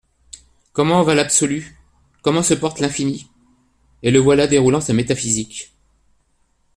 Comment 0.73 1.03
va 1.03 1.13
l'Absolu, 1.13 1.75
comment 2.23 2.41
se 2.41 2.55
porte 2.55 2.79
l'Infini? 2.79 3.27
Et 4.01 4.09
le 4.09 4.17
voilà 4.17 4.47
déroulant 4.47 4.81
sa 4.81 4.93
métaphysique. 4.93 5.73